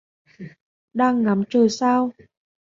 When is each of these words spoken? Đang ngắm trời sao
Đang 0.93 1.23
ngắm 1.23 1.43
trời 1.49 1.69
sao 1.69 2.11